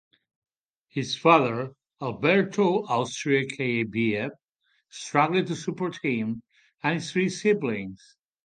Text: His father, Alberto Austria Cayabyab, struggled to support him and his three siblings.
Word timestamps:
His 0.87 1.15
father, 1.15 1.73
Alberto 2.01 2.85
Austria 2.87 3.45
Cayabyab, 3.45 4.31
struggled 4.89 5.45
to 5.45 5.55
support 5.55 5.99
him 6.01 6.41
and 6.81 6.95
his 6.95 7.11
three 7.11 7.29
siblings. 7.29 8.15